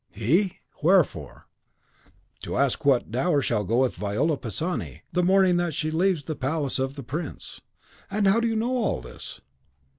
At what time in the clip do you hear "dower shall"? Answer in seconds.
3.11-3.63